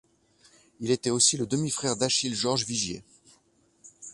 [0.79, 3.03] Il était aussi le demi-frère d'Achille Georges Vigier.